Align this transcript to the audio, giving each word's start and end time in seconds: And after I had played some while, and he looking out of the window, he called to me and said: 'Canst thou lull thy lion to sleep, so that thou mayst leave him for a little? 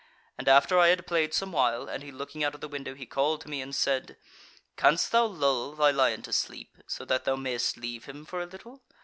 And 0.35 0.47
after 0.49 0.79
I 0.79 0.87
had 0.87 1.05
played 1.05 1.31
some 1.31 1.51
while, 1.51 1.87
and 1.87 2.01
he 2.03 2.11
looking 2.11 2.43
out 2.43 2.55
of 2.55 2.61
the 2.61 2.67
window, 2.67 2.95
he 2.95 3.05
called 3.05 3.41
to 3.41 3.47
me 3.47 3.61
and 3.61 3.75
said: 3.75 4.17
'Canst 4.75 5.11
thou 5.11 5.27
lull 5.27 5.73
thy 5.73 5.91
lion 5.91 6.23
to 6.23 6.33
sleep, 6.33 6.75
so 6.87 7.05
that 7.05 7.23
thou 7.23 7.35
mayst 7.35 7.77
leave 7.77 8.05
him 8.05 8.25
for 8.25 8.41
a 8.41 8.47
little? 8.47 8.81